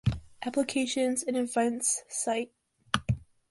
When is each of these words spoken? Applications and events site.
Applications 0.41 1.21
and 1.21 1.37
events 1.37 2.01
site. 2.09 2.51